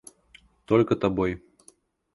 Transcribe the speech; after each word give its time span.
Только 0.65 0.95
тобой. 0.95 1.43